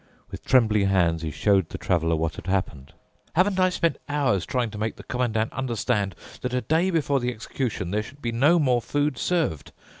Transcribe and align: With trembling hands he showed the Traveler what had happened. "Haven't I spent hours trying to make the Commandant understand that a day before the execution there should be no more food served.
With 0.31 0.43
trembling 0.43 0.87
hands 0.87 1.21
he 1.21 1.29
showed 1.29 1.69
the 1.69 1.77
Traveler 1.77 2.15
what 2.15 2.33
had 2.35 2.47
happened. 2.47 2.93
"Haven't 3.35 3.59
I 3.59 3.69
spent 3.69 3.99
hours 4.09 4.47
trying 4.47 4.71
to 4.71 4.79
make 4.79 4.95
the 4.95 5.03
Commandant 5.03 5.53
understand 5.53 6.15
that 6.41 6.55
a 6.55 6.61
day 6.61 6.89
before 6.89 7.19
the 7.19 7.29
execution 7.31 7.91
there 7.91 8.01
should 8.01 8.19
be 8.19 8.31
no 8.31 8.57
more 8.57 8.81
food 8.81 9.19
served. 9.19 9.71